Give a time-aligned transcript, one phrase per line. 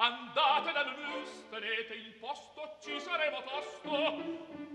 [0.00, 4.68] Andate dal mus, tenete il posto, ci saremo tosto.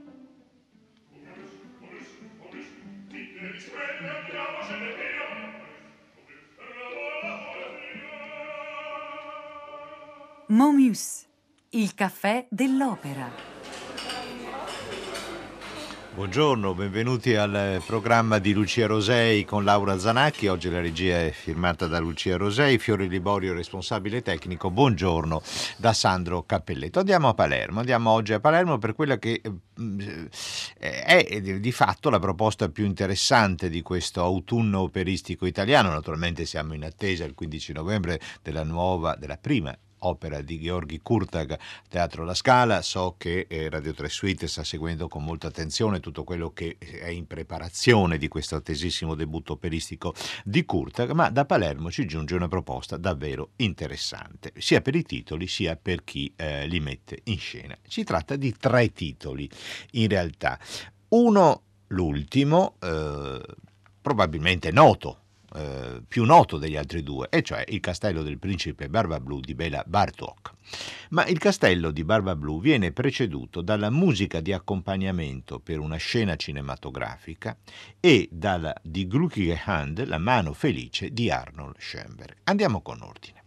[10.48, 11.26] Momus,
[11.70, 13.53] il caffè dell'opera.
[16.16, 20.46] Buongiorno, benvenuti al programma di Lucia Rosei con Laura Zanacchi.
[20.48, 24.70] Oggi la regia è firmata da Lucia Rosei, Fiore Liborio responsabile tecnico.
[24.70, 25.42] Buongiorno
[25.76, 27.00] da Sandro Cappelletto.
[27.00, 30.30] Andiamo a Palermo, andiamo oggi a Palermo per quella che eh,
[31.26, 35.90] è di fatto la proposta più interessante di questo autunno operistico italiano.
[35.90, 39.76] Naturalmente siamo in attesa il 15 novembre della nuova, della prima
[40.08, 41.58] opera di Gheorghi Kurtag,
[41.90, 42.82] Teatro La Scala.
[42.82, 47.10] So che eh, Radio 3 Suite sta seguendo con molta attenzione tutto quello che è
[47.10, 50.14] in preparazione di questo attesissimo debutto operistico
[50.44, 55.48] di Kurtag, ma da Palermo ci giunge una proposta davvero interessante, sia per i titoli
[55.48, 57.78] sia per chi eh, li mette in scena.
[57.88, 59.50] Si tratta di tre titoli,
[59.92, 60.60] in realtà.
[61.10, 63.42] Uno, l'ultimo, eh,
[64.02, 65.23] probabilmente noto
[65.56, 69.84] eh, più noto degli altri due, e cioè il castello del principe Barbablù di Bela
[69.86, 70.54] Bartok.
[71.10, 77.58] Ma il castello di Barbablù viene preceduto dalla musica di accompagnamento per una scena cinematografica
[78.00, 82.38] e dalla di Gluckige Hand, la mano felice di Arnold Schoenberg.
[82.44, 83.44] Andiamo con ordine.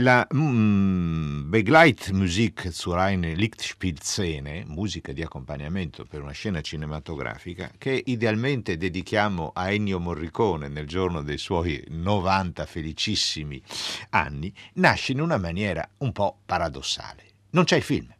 [0.00, 8.76] La mm, Begleitmusik zu eine Lichtspielszene, musica di accompagnamento per una scena cinematografica, che idealmente
[8.76, 13.62] dedichiamo a Ennio Morricone nel giorno dei suoi 90 felicissimi
[14.10, 17.22] anni, nasce in una maniera un po' paradossale.
[17.52, 18.14] Non c'è il film.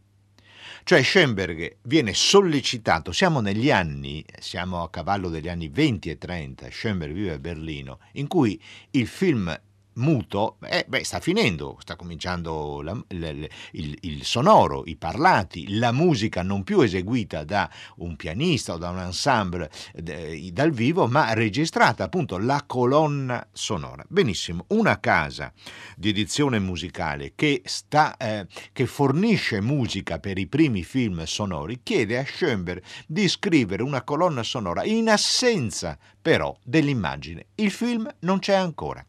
[0.82, 6.70] Cioè Schoenberg viene sollecitato, siamo negli anni, siamo a cavallo degli anni 20 e 30,
[6.70, 8.58] Schoenberg vive a Berlino, in cui
[8.92, 9.54] il film
[9.96, 15.92] muto, eh, beh, sta finendo, sta cominciando la, la, il, il, sonoro, i parlati, la
[15.92, 21.32] musica non più eseguita da un pianista o da un ensemble eh, dal vivo, ma
[21.32, 24.04] registrata appunto la colonna sonora.
[24.08, 25.52] Benissimo, una casa
[25.96, 32.18] di edizione musicale che, sta, eh, che fornisce musica per i primi film sonori chiede
[32.18, 37.46] a Schoenberg di scrivere una colonna sonora in assenza però dell'immagine.
[37.54, 39.06] Il film non c'è ancora.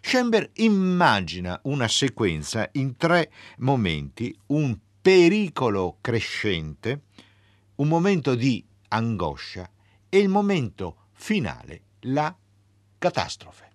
[0.00, 7.02] Schoenberg immagina una sequenza in tre momenti, un pericolo crescente,
[7.74, 9.68] un momento di angoscia
[10.08, 12.32] e il momento finale, la
[12.96, 13.71] catastrofe.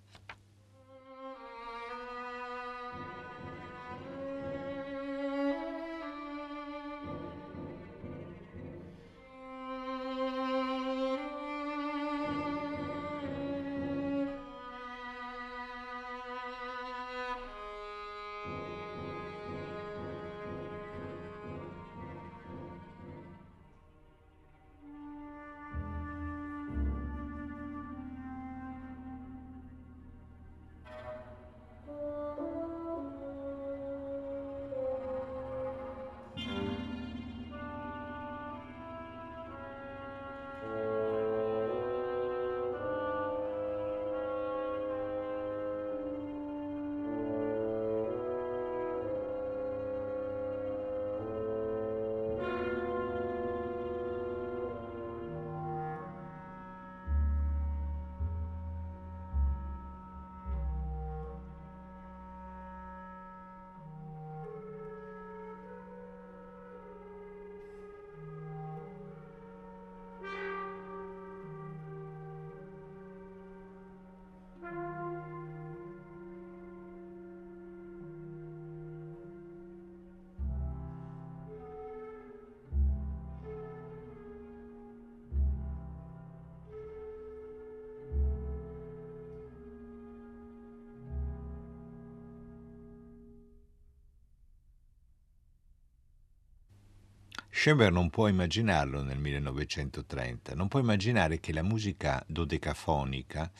[97.68, 103.50] Schoenberg non può immaginarlo nel 1930, non può immaginare che la musica dodecafonica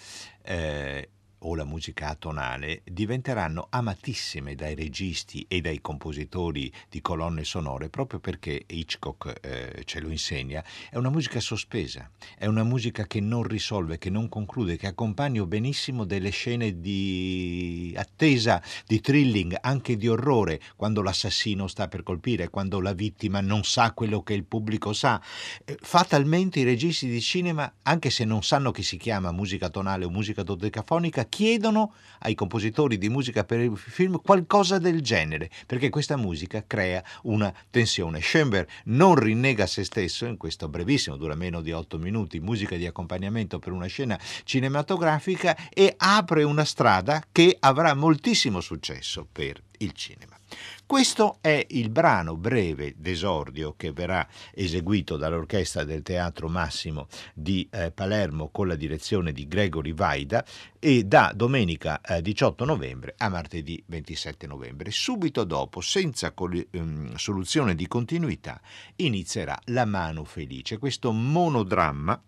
[0.40, 1.10] eh,
[1.49, 8.21] o la musica atonale diventeranno amatissime dai registi e dai compositori di colonne sonore proprio
[8.21, 13.43] perché Hitchcock eh, ce lo insegna, è una musica sospesa, è una musica che non
[13.45, 20.09] risolve, che non conclude, che accompagna benissimo delle scene di attesa, di thrilling, anche di
[20.09, 24.93] orrore, quando l'assassino sta per colpire, quando la vittima non sa quello che il pubblico
[24.93, 25.21] sa.
[25.65, 30.05] Eh, fatalmente i registi di cinema, anche se non sanno che si chiama musica tonale
[30.05, 35.88] o musica dodecafonica, chiedono ai compositori di musica per il film qualcosa del genere, perché
[35.88, 38.20] questa musica crea una tensione.
[38.20, 42.87] Schoenberg non rinnega se stesso in questo brevissimo, dura meno di otto minuti, musica di
[42.87, 49.93] accompagnamento per una scena cinematografica e apre una strada che avrà moltissimo successo per il
[49.93, 50.38] cinema.
[50.87, 57.91] Questo è il brano breve d'esordio che verrà eseguito dall'orchestra del Teatro Massimo di eh,
[57.91, 60.45] Palermo con la direzione di Gregory Vaida
[60.79, 64.91] e da domenica eh, 18 novembre a martedì 27 novembre.
[64.91, 68.61] Subito dopo, senza col- ehm, soluzione di continuità,
[68.97, 72.23] inizierà La mano felice, questo monodramma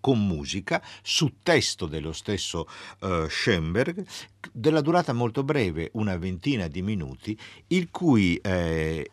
[0.00, 2.66] con musica su testo dello stesso
[3.00, 4.04] uh, Schoenberg,
[4.52, 7.38] della durata molto breve, una ventina di minuti,
[7.68, 9.10] il cui eh,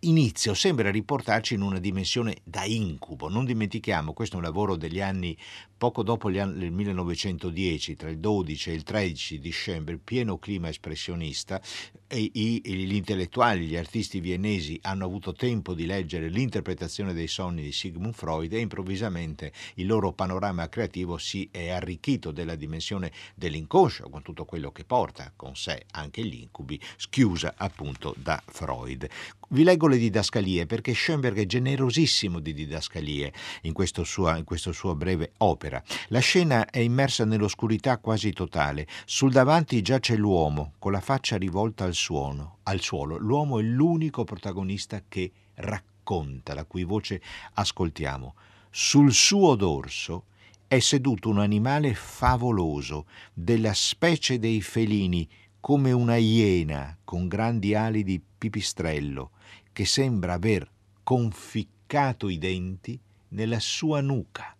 [0.00, 3.28] inizio sembra riportarci in una dimensione da incubo.
[3.28, 5.36] Non dimentichiamo, questo è un lavoro degli anni
[5.76, 11.60] poco dopo il 1910, tra il 12 e il 13 di Schoenberg, pieno clima espressionista,
[12.08, 17.62] e i, gli intellettuali, gli artisti viennesi hanno avuto tempo di leggere l'interpretazione dei sogni
[17.62, 24.08] di Sigmund Freud e improvvisamente il loro panorama creativo si è arricchito della dimensione dell'inconscio,
[24.08, 29.08] con tutto quello che porta con sé anche gli incubi, schiusa appunto da Freud.
[29.48, 33.32] Vi leggo le didascalie perché Schoenberg è generosissimo di didascalie
[33.62, 35.65] in questo, sua, in questo suo breve opera.
[36.08, 38.86] La scena è immersa nell'oscurità quasi totale.
[39.04, 43.16] Sul davanti giace l'uomo, con la faccia rivolta al suono, al suolo.
[43.18, 47.20] L'uomo è l'unico protagonista che racconta, la cui voce
[47.54, 48.34] ascoltiamo.
[48.70, 50.24] Sul suo dorso
[50.68, 55.28] è seduto un animale favoloso, della specie dei felini,
[55.60, 59.30] come una iena con grandi ali di pipistrello,
[59.72, 60.68] che sembra aver
[61.02, 62.98] conficcato i denti
[63.28, 64.55] nella sua nuca.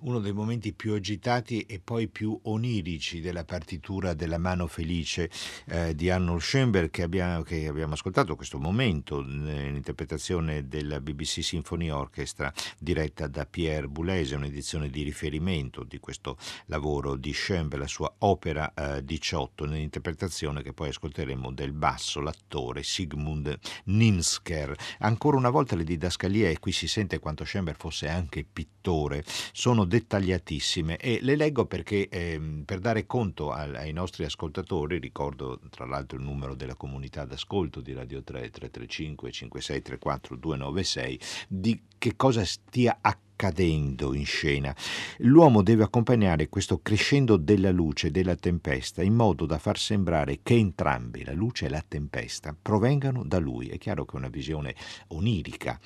[0.00, 5.30] Uno dei momenti più agitati e poi più onirici della partitura della Mano Felice
[5.66, 11.88] eh, di Arnold Schoenberg che abbiamo, che abbiamo ascoltato questo momento nell'interpretazione della BBC Symphony
[11.88, 16.36] Orchestra diretta da Pierre Boulez, un'edizione di riferimento di questo
[16.66, 22.82] lavoro di Schoenberg, la sua opera eh, 18, nell'interpretazione che poi ascolteremo del basso, l'attore
[22.82, 24.74] Sigmund Ninsker.
[24.98, 29.84] Ancora una volta le didascalie, e qui si sente quanto Schoenberg fosse anche pittore, sono
[29.86, 35.86] dettagliatissime e le leggo perché eh, per dare conto ai, ai nostri ascoltatori, ricordo tra
[35.86, 42.44] l'altro il numero della comunità d'ascolto di Radio 3 335 5634 296, di che cosa
[42.44, 44.74] stia accadendo accadendo in scena.
[45.18, 50.54] L'uomo deve accompagnare questo crescendo della luce, della tempesta, in modo da far sembrare che
[50.54, 53.68] entrambi, la luce e la tempesta, provengano da lui.
[53.68, 54.74] È chiaro che è una visione
[55.08, 55.78] onirica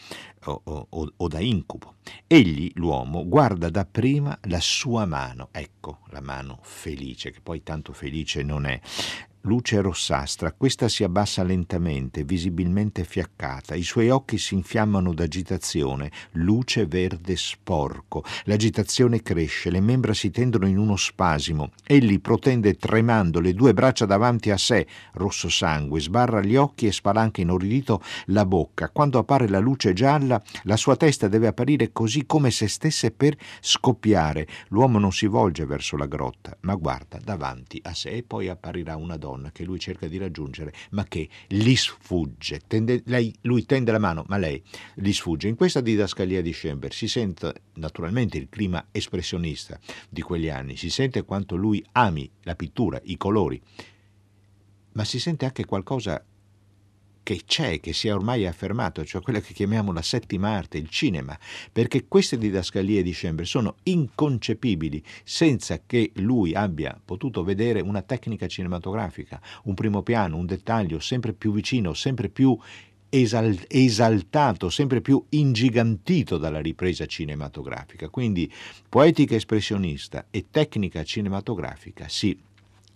[0.45, 1.97] o, o, o da incubo.
[2.27, 8.43] Egli, l'uomo, guarda dapprima la sua mano, ecco la mano felice, che poi tanto felice
[8.43, 8.81] non è,
[9.43, 16.87] luce rossastra, questa si abbassa lentamente, visibilmente fiaccata, i suoi occhi si infiammano d'agitazione, luce
[16.87, 18.23] verde sporco.
[18.45, 21.71] L'agitazione cresce, le membra si tendono in uno spasimo.
[21.87, 26.93] Egli protende tremando le due braccia davanti a sé, rosso sangue, sbarra gli occhi e
[26.93, 28.91] spalanca inorridito la bocca.
[28.91, 33.37] Quando appare la luce gialla, la sua testa deve apparire così come se stesse per
[33.61, 34.47] scoppiare.
[34.69, 38.97] L'uomo non si volge verso la grotta, ma guarda davanti a sé e poi apparirà
[38.97, 42.61] una donna donna che lui cerca di raggiungere, ma che gli sfugge.
[42.67, 44.63] Tende, lei, lui tende la mano, ma lei
[44.95, 45.49] gli sfugge.
[45.49, 50.91] In questa didascalia di Schoenberg si sente naturalmente il clima espressionista di quegli anni, si
[50.91, 53.61] sente quanto lui ami la pittura, i colori,
[54.93, 56.23] ma si sente anche qualcosa
[57.31, 60.89] che c'è, che si è ormai affermato, cioè quella che chiamiamo la settima arte, il
[60.89, 61.39] cinema,
[61.71, 68.49] perché queste didascalie di Schoenberg sono inconcepibili senza che lui abbia potuto vedere una tecnica
[68.49, 72.59] cinematografica, un primo piano, un dettaglio sempre più vicino, sempre più
[73.11, 78.09] esal- esaltato, sempre più ingigantito dalla ripresa cinematografica.
[78.09, 78.51] Quindi
[78.89, 82.37] poetica espressionista e tecnica cinematografica si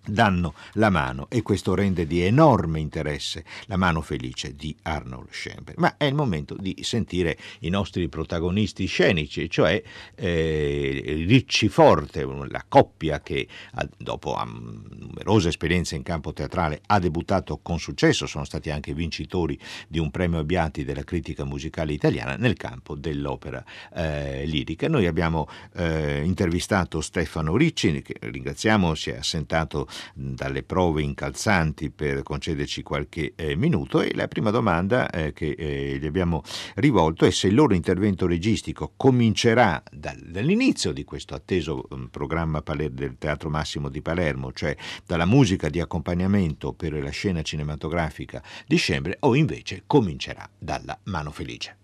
[0.04, 5.78] danno la mano e questo rende di enorme interesse la mano felice di Arnold Schoenberg.
[5.78, 9.82] Ma è il momento di sentire i nostri protagonisti scenici, cioè
[10.14, 13.48] eh, Ricci Forte, la coppia che
[13.96, 19.58] dopo numerose esperienze in campo teatrale ha debuttato con successo, sono stati anche vincitori
[19.88, 24.88] di un premio Abbiati della critica musicale italiana nel campo dell'opera eh, lirica.
[24.88, 32.22] Noi abbiamo eh, intervistato Stefano Ricci, che ringraziamo, si è assentato dalle prove incalzanti per
[32.22, 36.42] concederci qualche eh, minuto e la prima domanda eh, che eh, gli abbiamo
[36.76, 42.62] rivolto è se il loro intervento registico comincerà dal, dall'inizio di questo atteso um, programma
[42.62, 44.74] Paler- del Teatro Massimo di Palermo, cioè
[45.06, 51.30] dalla musica di accompagnamento per la scena cinematografica di Scembre o invece comincerà dalla mano
[51.30, 51.78] felice.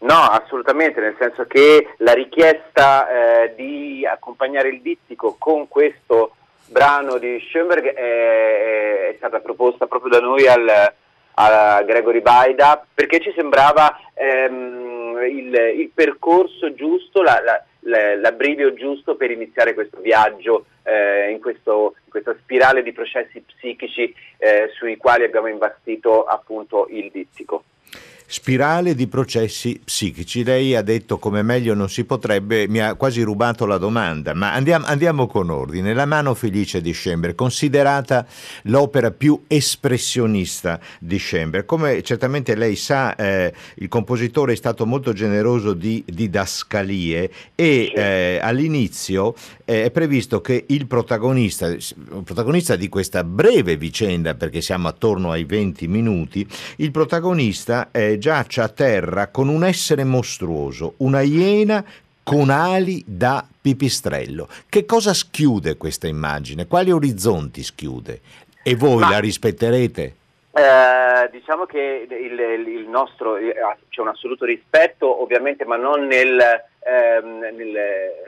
[0.00, 6.34] No, assolutamente, nel senso che la richiesta eh, di accompagnare il dittico con questo
[6.68, 10.92] brano di Schoenberg è, è stata proposta proprio da noi al,
[11.34, 17.40] a Gregory Baida perché ci sembrava ehm, il, il, percorso giusto, la,
[17.80, 23.40] la, l'abbrivio giusto per iniziare questo viaggio eh, in, questo, in, questa spirale di processi
[23.40, 27.64] psichici eh, sui quali abbiamo imbastito appunto il dittico
[28.30, 30.44] spirale di processi psichici.
[30.44, 34.52] Lei ha detto come meglio non si potrebbe, mi ha quasi rubato la domanda, ma
[34.52, 35.94] andiamo, andiamo con ordine.
[35.94, 38.26] La mano felice di Schoenberg, considerata
[38.64, 41.64] l'opera più espressionista di Schoenberg.
[41.64, 48.38] Come certamente lei sa, eh, il compositore è stato molto generoso di didascalie e eh,
[48.42, 51.82] all'inizio eh, è previsto che il protagonista, il
[52.24, 58.64] protagonista di questa breve vicenda, perché siamo attorno ai 20 minuti, il protagonista è giaccia
[58.64, 61.84] a terra con un essere mostruoso, una iena
[62.24, 64.48] con ali da pipistrello.
[64.68, 66.66] Che cosa schiude questa immagine?
[66.66, 68.20] Quali orizzonti schiude?
[68.62, 69.10] E voi Ma...
[69.10, 70.14] la rispetterete?
[70.50, 73.54] Eh, diciamo che il, il, nostro eh,
[73.88, 77.78] c'è un assoluto rispetto, ovviamente, ma non nel, ehm, nel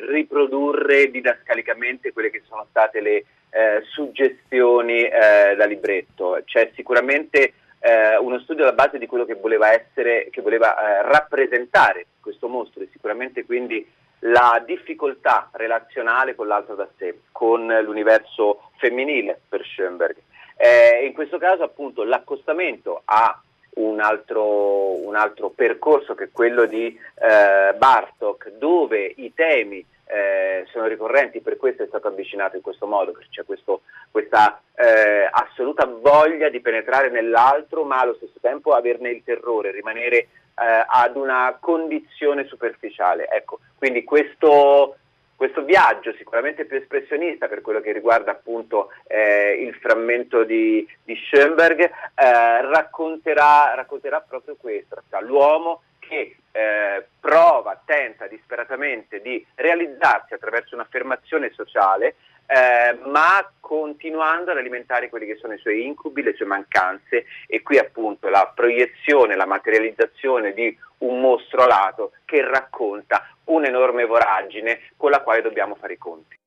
[0.08, 6.40] riprodurre didascalicamente quelle che sono state le eh, suggestioni eh, da libretto.
[6.44, 11.02] C'è sicuramente eh, uno studio alla base di quello che voleva essere, che voleva eh,
[11.02, 13.86] rappresentare questo mostro e sicuramente quindi
[14.20, 20.16] la difficoltà relazionale con l'altro da sé, con l'universo femminile per Schoenberg.
[20.56, 23.40] Eh, in questo caso appunto l'accostamento a
[23.76, 29.82] un altro, un altro percorso che è quello di eh, Bartok, dove i temi
[30.12, 34.60] eh, sono ricorrenti, per questo è stato avvicinato in questo modo, perché c'è questo, questa
[34.74, 40.84] eh, assoluta voglia di penetrare nell'altro, ma allo stesso tempo averne il terrore, rimanere eh,
[40.86, 43.28] ad una condizione superficiale.
[43.28, 44.96] Ecco, quindi questo,
[45.36, 51.16] questo viaggio sicuramente più espressionista per quello che riguarda appunto eh, il frammento di, di
[51.16, 60.34] Schoenberg eh, racconterà, racconterà, proprio questo, cioè l'uomo che eh, prova, tenta disperatamente di realizzarsi
[60.34, 66.34] attraverso un'affermazione sociale eh, ma continuando ad alimentare quelli che sono i suoi incubi, le
[66.34, 73.30] sue mancanze e qui appunto la proiezione, la materializzazione di un mostro alato che racconta
[73.44, 76.39] un'enorme voragine con la quale dobbiamo fare i conti.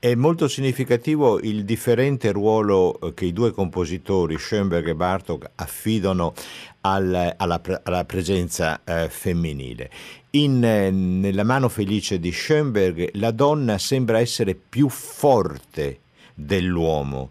[0.00, 6.34] È molto significativo il differente ruolo eh, che i due compositori, Schoenberg e Bartok, affidano
[6.82, 9.90] al, alla, alla, presenza eh, femminile.
[10.30, 15.98] In, eh, nella mano felice di Schoenberg la donna sembra essere più forte
[16.32, 17.30] dell'uomo.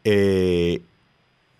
[0.00, 0.82] E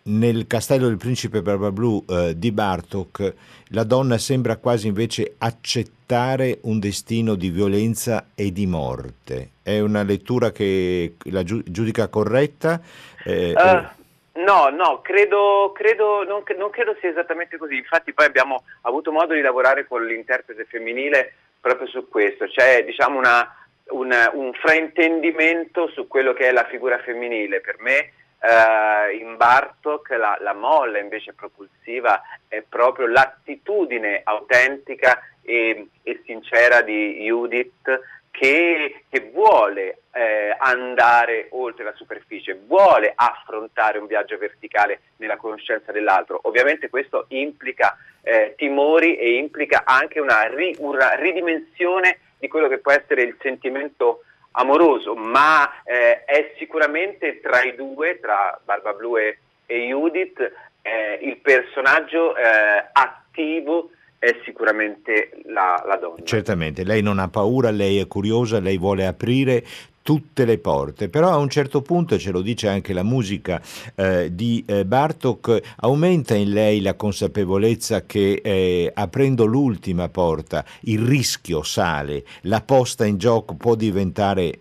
[0.05, 3.35] nel Castello del Principe Barbablù eh, di Bartok
[3.69, 9.51] la donna sembra quasi invece accettare un destino di violenza e di morte.
[9.67, 12.81] È una lettura che la giudica corretta?
[13.25, 17.75] Eh, uh, no, no, credo, credo, non, non, credo sia esattamente così.
[17.75, 22.47] Infatti poi abbiamo avuto modo di lavorare con l'interprete femminile proprio su questo.
[22.47, 23.53] C'è diciamo una,
[23.89, 27.61] una, un fraintendimento su quello che è la figura femminile.
[27.61, 35.89] Per me Uh, in Bartok la, la, molla invece propulsiva è proprio l'attitudine autentica e,
[36.03, 37.99] e sincera di Judith
[38.39, 45.91] che, che vuole eh, andare oltre la superficie, vuole affrontare un viaggio verticale nella conoscenza
[45.91, 46.41] dell'altro.
[46.43, 52.79] Ovviamente questo implica eh, timori e implica anche una, ri, una ridimensione di quello che
[52.79, 54.23] può essere il sentimento
[54.53, 60.41] amoroso, ma eh, è sicuramente tra i due, tra Barba Blu e, e Judith,
[60.83, 63.93] eh, il personaggio eh, attivo
[64.27, 66.25] è sicuramente la, la, donna.
[66.25, 69.65] Certamente, lei non ha paura, lei è curiosa, lei vuole aprire
[70.03, 73.61] tutte le porte, però a un certo punto, ce lo dice anche la musica
[73.95, 81.01] eh, di eh, Bartok, aumenta in lei la consapevolezza che eh, aprendo l'ultima porta il
[81.01, 84.61] rischio sale, la posta in gioco può diventare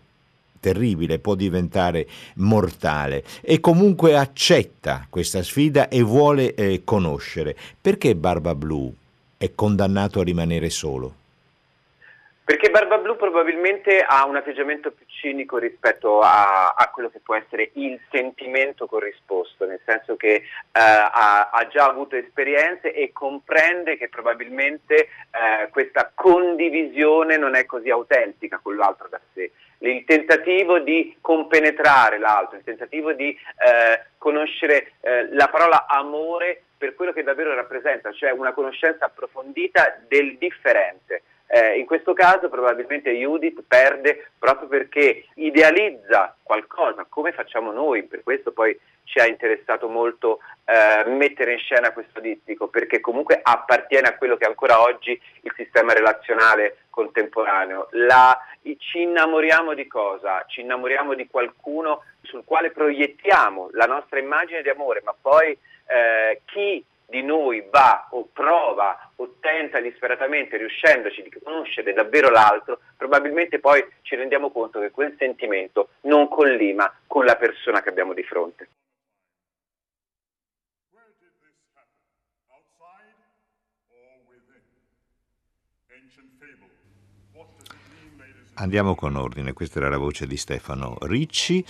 [0.60, 7.56] terribile, può diventare mortale e comunque accetta questa sfida e vuole eh, conoscere.
[7.80, 8.91] Perché Barba Blu
[9.46, 11.24] è condannato a rimanere solo?
[12.46, 17.34] Perché Barba Blu probabilmente ha un atteggiamento più cinico rispetto a, a quello che può
[17.34, 23.98] essere il sentimento corrisposto, nel senso che eh, ha, ha, già avuto esperienze e comprende
[23.98, 29.52] che probabilmente eh, questa condivisione non è così autentica con l'altro da sé.
[29.80, 36.96] Il tentativo di compenetrare l'altro, il tentativo di eh, conoscere eh, la parola amore per
[36.96, 41.24] quello che davvero rappresenta, cioè una conoscenza approfondita del differente.
[41.48, 48.24] Eh, in questo caso probabilmente Judith perde proprio perché idealizza qualcosa, come facciamo noi, per
[48.24, 54.10] questo poi ci ha interessato molto eh, mettere in scena questo dittico, perché comunque appartiene
[54.10, 57.88] a quello che è ancora oggi il sistema relazionale contemporaneo.
[57.91, 58.38] La,
[58.78, 60.44] ci innamoriamo di cosa?
[60.48, 66.41] Ci innamoriamo di qualcuno sul quale proiettiamo la nostra immagine di amore, ma poi eh,
[66.46, 73.60] chi di noi va o prova o tenta disperatamente riuscendoci di conoscere davvero l'altro, probabilmente
[73.60, 78.24] poi ci rendiamo conto che quel sentimento non collima con la persona che abbiamo di
[78.24, 78.68] fronte.
[88.58, 91.63] Andiamo con ordine, questa era la voce di Stefano Ricci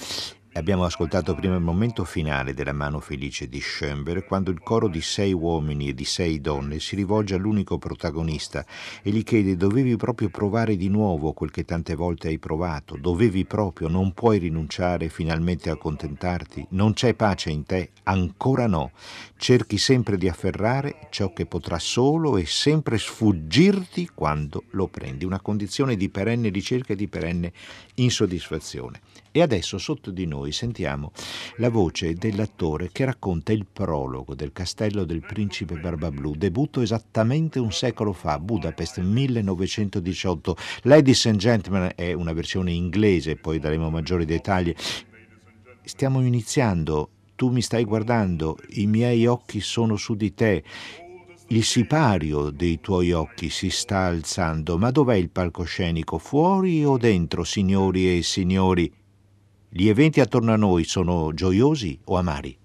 [0.57, 5.01] Abbiamo ascoltato prima il momento finale della mano felice di Schoenberg, quando il coro di
[5.01, 8.65] sei uomini e di sei donne si rivolge all'unico protagonista
[9.03, 13.43] e gli chiede dovevi proprio provare di nuovo quel che tante volte hai provato, dovevi
[13.43, 18.91] proprio, non puoi rinunciare finalmente a accontentarti, non c'è pace in te, ancora no,
[19.35, 25.41] cerchi sempre di afferrare ciò che potrà solo e sempre sfuggirti quando lo prendi, una
[25.41, 27.51] condizione di perenne ricerca e di perenne
[27.95, 29.01] insoddisfazione.
[29.35, 31.11] E adesso sotto di noi sentiamo
[31.57, 37.71] la voce dell'attore che racconta il prologo del Castello del Principe Barbablù, debutto esattamente un
[37.71, 40.55] secolo fa, Budapest 1918.
[40.83, 44.73] Ladies and Gentlemen è una versione inglese, poi daremo maggiori dettagli.
[45.83, 50.63] Stiamo iniziando, tu mi stai guardando, i miei occhi sono su di te,
[51.49, 56.17] il sipario dei tuoi occhi si sta alzando, ma dov'è il palcoscenico?
[56.17, 58.91] Fuori o dentro, signori e signori?
[59.77, 62.57] Gli eventi attorno a noi sono gioiosi o amari?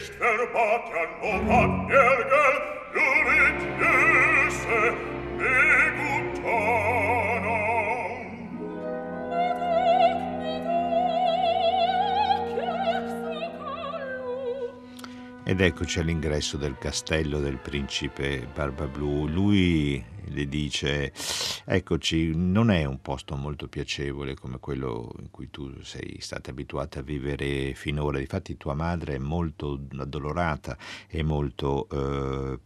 [0.00, 2.56] Zios, echt verbat ja nobat ergel,
[2.94, 4.94] luvit jöse,
[5.36, 5.70] me
[15.44, 19.26] Ed eccoci all'ingresso del castello del principe Barbablù.
[19.26, 21.12] Lui le dice,
[21.64, 27.00] eccoci, non è un posto molto piacevole come quello in cui tu sei stata abituata
[27.00, 28.18] a vivere finora.
[28.18, 30.76] Difatti tua madre è molto addolorata
[31.08, 31.88] e molto...
[31.90, 32.58] Eh,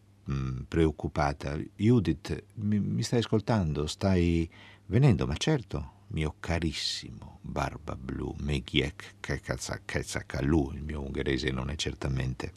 [0.66, 1.58] preoccupata.
[1.76, 3.86] Judith, mi, mi stai ascoltando?
[3.86, 4.48] Stai
[4.86, 5.26] venendo?
[5.26, 12.52] Ma certo, mio carissimo Barba Blu, Megiek Kecakalu, il mio ungherese non è certamente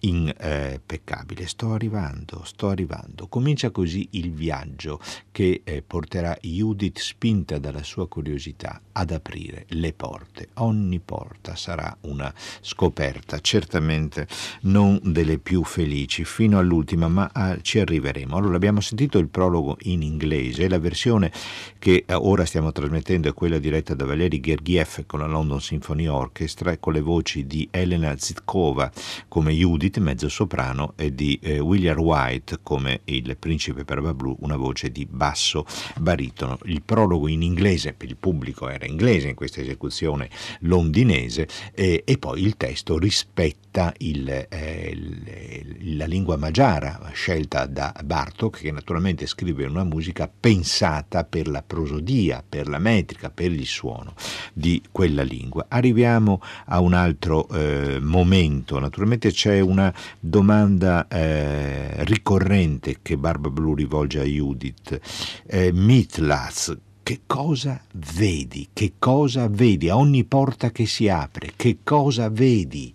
[0.00, 1.46] impeccabile.
[1.46, 3.26] Sto arrivando, sto arrivando.
[3.26, 5.00] Comincia così il viaggio
[5.32, 10.48] che eh, porterà Judith, spinta dalla sua curiosità, ad aprire le porte.
[10.54, 14.26] Ogni porta sarà una scoperta, certamente
[14.62, 18.36] non delle più felici, fino all'ultima, ma ah, ci arriveremo.
[18.36, 21.30] Allora abbiamo sentito il prologo in inglese, la versione
[21.78, 26.08] che eh, ora stiamo trasmettendo è quella diretta da Valery Gergiev con la London Symphony
[26.08, 28.90] Orchestra e con le voci di Elena Zitkova
[29.28, 34.56] come Judith, mezzo soprano, e di eh, William White come il principe per blu, una
[34.56, 35.64] voce di basso
[35.98, 36.58] baritono.
[36.64, 40.28] Il prologo in inglese, per il pubblico era inglese in questa esecuzione
[40.60, 47.94] londinese, e, e poi il testo rispetta il, eh, il, la lingua magiara scelta da
[48.04, 53.66] Bartok, che naturalmente scrive una musica pensata per la prosodia, per la metrica, per il
[53.66, 54.14] suono
[54.52, 55.66] di quella lingua.
[55.68, 63.74] Arriviamo a un altro eh, momento, naturalmente c'è una domanda eh, ricorrente che Barba Blu
[63.74, 64.98] rivolge a Judith.
[65.46, 66.76] Eh, Mitlas,
[67.08, 68.68] che cosa vedi?
[68.70, 69.88] Che cosa vedi?
[69.88, 72.92] A ogni porta che si apre, che cosa vedi?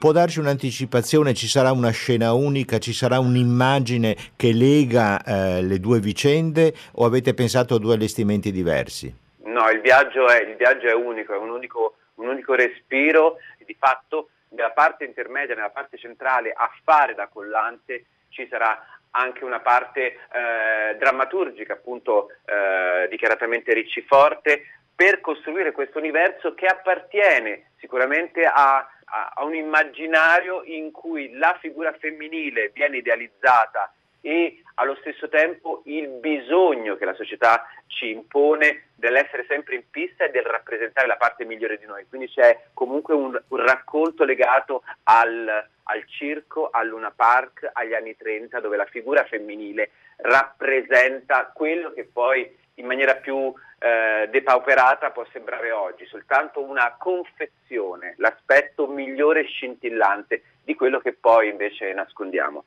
[0.00, 1.34] Può darci un'anticipazione?
[1.34, 2.78] Ci sarà una scena unica?
[2.78, 8.50] Ci sarà un'immagine che lega eh, le due vicende o avete pensato a due allestimenti
[8.50, 9.14] diversi?
[9.44, 13.66] No, il viaggio è, il viaggio è unico, è un unico, un unico respiro e
[13.66, 19.44] di fatto nella parte intermedia, nella parte centrale, a fare da collante ci sarà anche
[19.44, 24.62] una parte eh, drammaturgica, appunto eh, dichiaratamente ricciforte,
[24.96, 31.92] per costruire questo universo che appartiene sicuramente a a, un immaginario in cui la figura
[31.92, 39.46] femminile viene idealizzata e allo stesso tempo il bisogno che la società ci impone dell'essere
[39.48, 42.06] sempre in pista e del rappresentare la parte migliore di noi.
[42.08, 48.16] Quindi c'è comunque un, un racconto legato al, al circo, al Luna Park, agli anni
[48.16, 55.26] 30, dove la figura femminile rappresenta quello che poi in maniera più eh, depauperata può
[55.32, 62.64] sembrare oggi, soltanto una confezione, l'aspetto migliore e scintillante di quello che poi invece nascondiamo.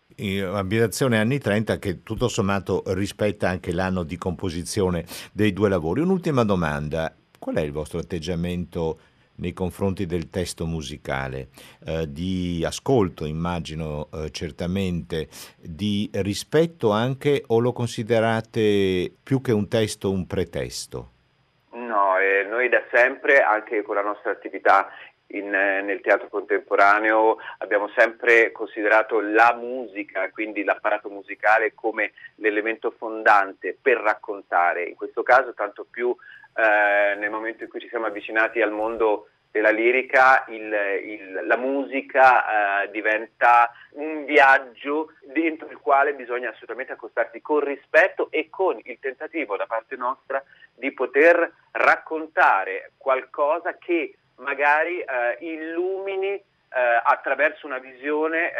[0.51, 6.01] Ambientazione anni 30 che tutto sommato rispetta anche l'anno di composizione dei due lavori.
[6.01, 8.99] Un'ultima domanda, qual è il vostro atteggiamento
[9.35, 11.47] nei confronti del testo musicale,
[11.85, 15.27] eh, di ascolto immagino eh, certamente,
[15.59, 21.09] di rispetto anche o lo considerate più che un testo un pretesto?
[21.71, 24.89] No, eh, noi da sempre, anche con la nostra attività
[25.33, 33.77] in, nel teatro contemporaneo abbiamo sempre considerato la musica, quindi l'apparato musicale, come l'elemento fondante
[33.79, 36.15] per raccontare, in questo caso tanto più
[36.55, 41.57] eh, nel momento in cui ci siamo avvicinati al mondo della lirica il, il, la
[41.57, 48.79] musica eh, diventa un viaggio dentro il quale bisogna assolutamente accostarsi con rispetto e con
[48.83, 56.43] il tentativo da parte nostra di poter raccontare qualcosa che magari eh, illumini eh,
[57.03, 58.51] attraverso una visione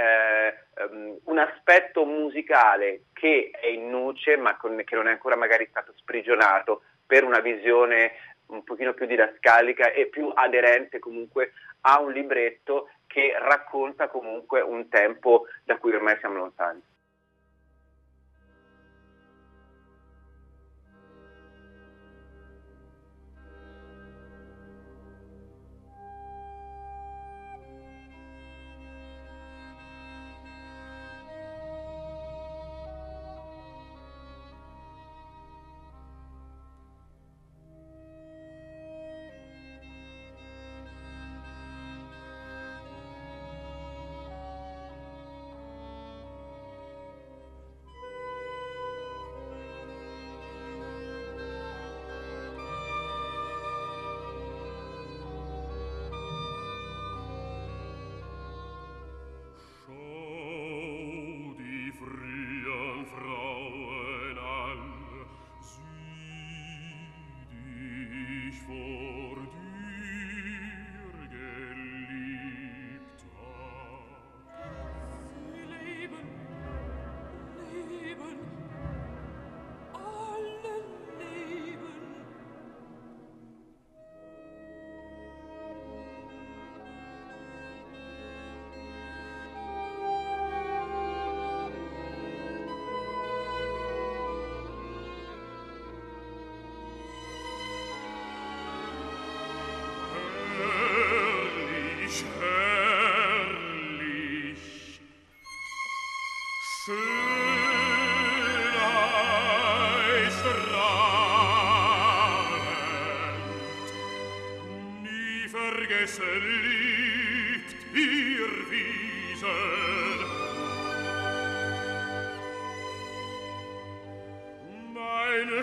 [0.92, 5.66] um, un aspetto musicale che è in nuce ma con, che non è ancora magari
[5.72, 8.14] stato sprigionato per una visione
[8.48, 14.90] un pochino più didascalica e più aderente comunque a un libretto che racconta comunque un
[14.90, 16.82] tempo da cui ormai siamo lontani.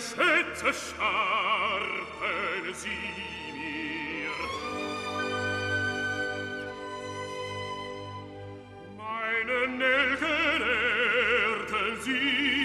[0.00, 2.88] schätze scharfen sie
[3.54, 4.30] mir.
[8.96, 12.59] Meine Nelken ehrten sie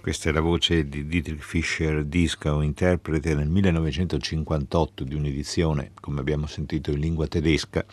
[0.00, 6.46] Questa è la voce di Dietrich Fischer Disco, interprete nel 1958 di un'edizione, come abbiamo
[6.46, 7.84] sentito in lingua tedesca,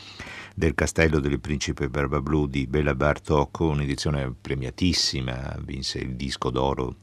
[0.56, 6.96] del Castello del Principe Barbablù di Bela Bartok, un'edizione premiatissima, vinse il disco d'oro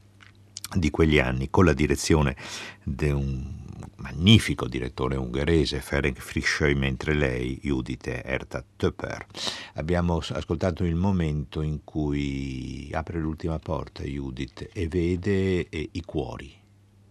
[0.73, 2.35] di quegli anni con la direzione
[2.83, 3.64] di un
[4.05, 9.25] magnifico direttore ungherese Ferenc Frischöi mentre lei Judith Erta Töpper.
[9.73, 16.63] Abbiamo ascoltato il momento in cui apre l'ultima porta Judith e vede eh, i cuori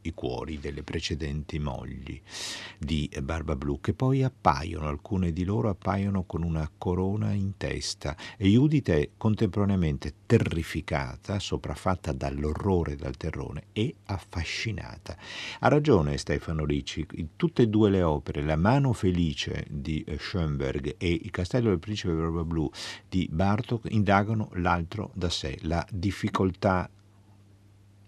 [0.04, 2.20] i cuori delle precedenti mogli
[2.78, 8.16] di Barba Blu, che poi appaiono, alcune di loro appaiono con una corona in testa
[8.36, 15.16] e Judith è contemporaneamente terrificata, sopraffatta dall'orrore dal terrore e affascinata.
[15.60, 20.96] Ha ragione Stefano Ricci, in tutte e due le opere, La mano felice di Schoenberg
[20.98, 22.70] e Il castello del principe Barba Blu
[23.08, 26.88] di Bartok, indagano l'altro da sé, la difficoltà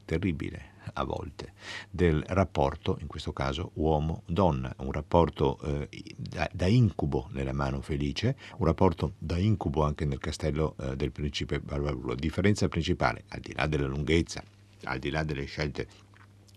[0.04, 1.52] terribile a volte
[1.90, 8.36] del rapporto, in questo caso uomo-donna, un rapporto eh, da, da, incubo nella mano felice,
[8.58, 12.08] un rapporto da incubo anche nel castello eh, del principe Barbarossa.
[12.08, 14.42] La differenza principale, al di là della lunghezza,
[14.84, 15.86] al di là delle scelte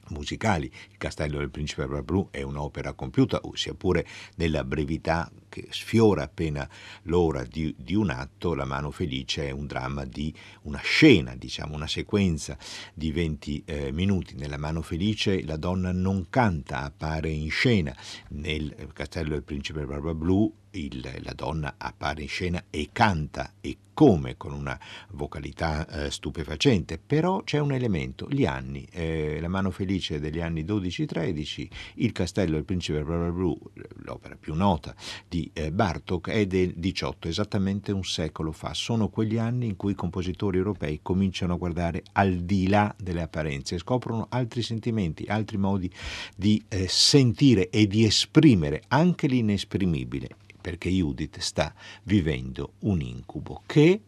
[0.09, 6.23] musicali, il castello del principe Barbarossa è un'opera compiuta, sia pure nella brevità che sfiora
[6.23, 6.69] appena
[7.03, 11.75] l'ora di, di, un atto, La mano felice è un dramma di una scena, diciamo,
[11.75, 12.57] una sequenza
[12.93, 14.35] di 20 eh, minuti.
[14.35, 17.95] Nella mano felice la donna non canta, appare in scena.
[18.29, 23.77] Nel Castello del Principe Barba Blu il, la donna appare in scena e canta e
[23.99, 24.79] come con una
[25.09, 30.63] vocalità eh, stupefacente, però c'è un elemento, gli anni, eh, La mano felice degli anni
[30.63, 33.59] 12-13, Il castello del principe Blu,
[34.03, 34.95] l'opera più nota
[35.27, 38.73] di eh, Bartok, è del 18, esattamente un secolo fa.
[38.73, 43.21] Sono quegli anni in cui i compositori europei cominciano a guardare al di là delle
[43.21, 45.91] apparenze, scoprono altri sentimenti, altri modi
[46.37, 50.29] di eh, sentire e di esprimere anche l'inesprimibile
[50.59, 54.01] perché Judith sta vivendo un incubo che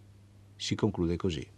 [0.56, 1.51] si conclude così.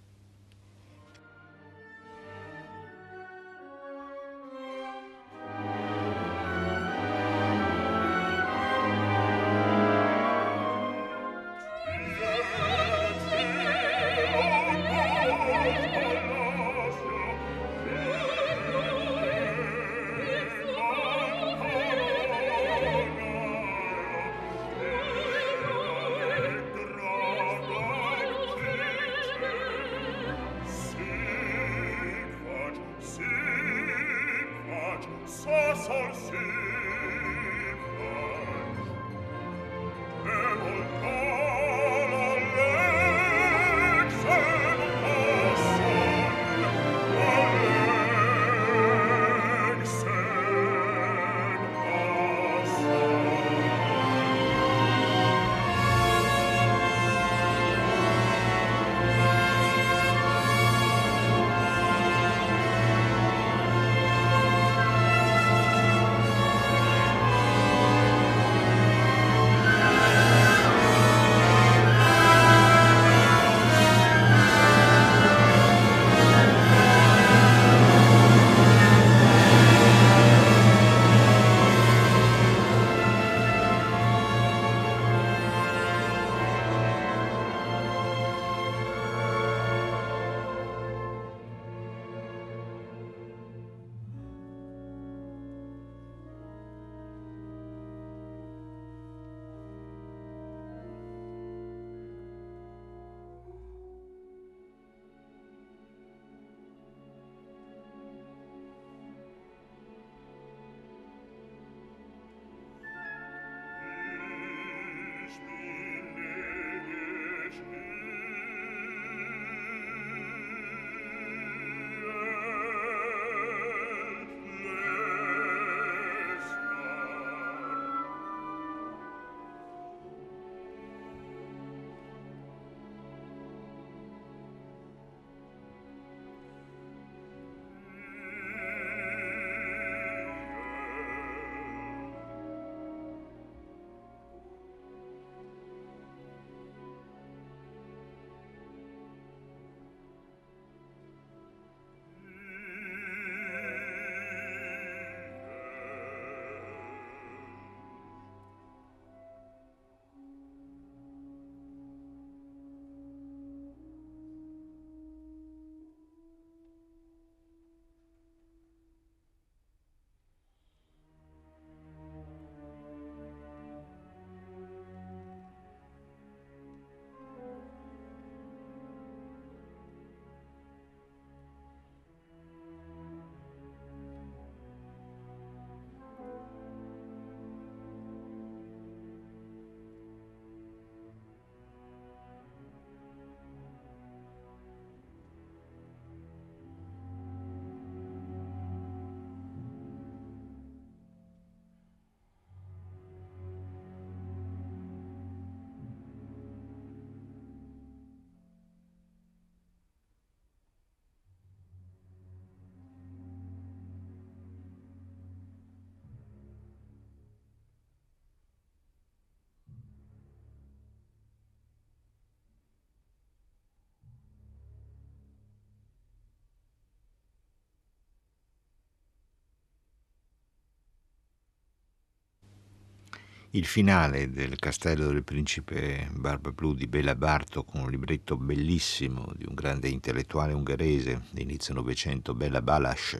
[233.56, 239.45] Il finale del Castello del Principe Barba Blu di Bela Bartok, un libretto bellissimo di
[239.47, 243.16] un grande intellettuale ungherese di inizio Novecento, Bela Balas.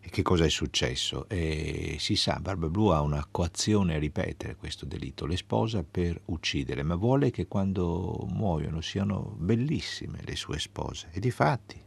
[0.00, 1.26] Che cosa è successo?
[1.30, 6.20] E si sa, Barba Blu ha una coazione a ripetere questo delitto, le sposa per
[6.26, 11.08] uccidere, ma vuole che quando muoiono siano bellissime le sue spose.
[11.10, 11.82] E difatti,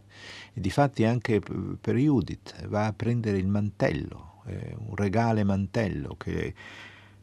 [0.52, 1.40] e difatti anche
[1.80, 6.56] per Judith va a prendere il mantello, eh, un regale mantello che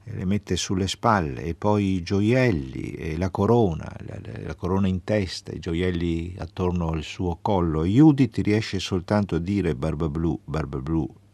[0.04, 5.02] le mette sulle spalle e poi i gioielli e la corona, la, la, corona in
[5.04, 7.84] testa, i gioielli attorno al suo collo.
[7.84, 10.38] Judith riesce soltanto a dire Barba Blu,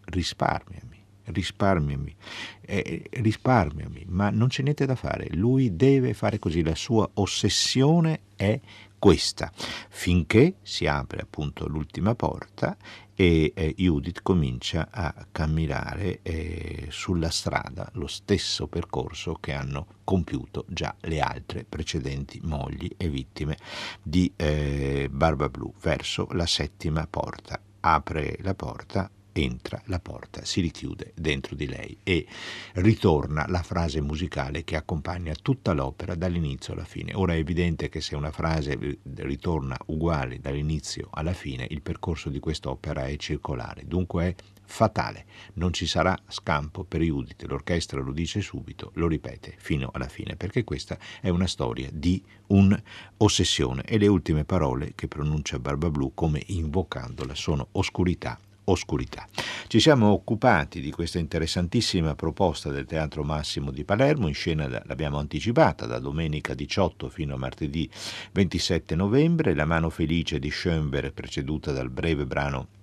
[0.05, 2.15] risparmiami, risparmiami,
[2.63, 8.21] eh, risparmiami, ma non c'è niente da fare, lui deve fare così, la sua ossessione
[8.37, 8.61] è
[8.99, 9.51] questa,
[9.89, 12.77] finché si apre appunto l'ultima porta
[13.21, 20.65] e eh, Judith comincia a camminare eh, sulla strada lo stesso percorso che hanno compiuto
[20.67, 23.59] già le altre precedenti mogli e vittime
[24.03, 27.61] di eh, Barba Blu verso la settima porta.
[27.81, 32.27] Apre la porta entra, la porta si richiude dentro di lei e
[32.75, 37.15] ritorna la frase musicale che accompagna tutta l'opera dall'inizio alla fine.
[37.15, 42.41] Ora è evidente che se una frase ritorna uguale dall'inizio alla fine, il percorso di
[42.41, 44.35] quest'opera è circolare, dunque è
[44.71, 45.27] fatale.
[45.55, 50.37] Non ci sarà scampo per Judith, l'orchestra lo dice subito, lo ripete fino alla fine,
[50.37, 56.13] perché questa è una storia di un'ossessione e le ultime parole che pronuncia Barba Blu
[56.15, 59.27] come invocandola sono oscurità oscurità.
[59.67, 65.19] Ci siamo occupati di questa interessantissima proposta del Teatro Massimo di Palermo, in scena l'abbiamo
[65.19, 67.89] anticipata da domenica 18 fino a martedì
[68.33, 72.79] 27 novembre, La mano felice di Schoenberg preceduta dal breve brano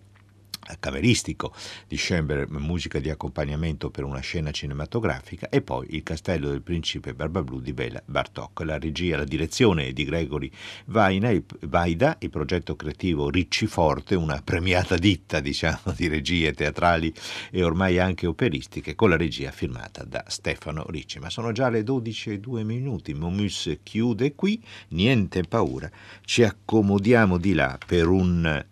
[0.80, 1.53] cameristico
[1.88, 7.13] di Schoenberg, musica di accompagnamento per una scena cinematografica, e poi Il castello del principe
[7.13, 8.61] Barbablu di Bela Bartok.
[8.61, 10.51] La regia, la direzione di Gregory
[10.86, 17.13] Vaida, il progetto creativo Ricci Forte, una premiata ditta diciamo, di regie teatrali
[17.51, 21.20] e ormai anche operistiche, con la regia firmata da Stefano Ricci.
[21.20, 25.89] Ma sono già le 12 e 2 minuti, Momus chiude qui, niente paura,
[26.24, 28.65] ci accomodiamo di là per un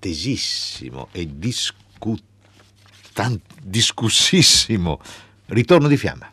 [0.00, 2.22] attesissimo e discu-
[3.62, 4.98] discussissimo
[5.48, 6.32] ritorno di fiamma.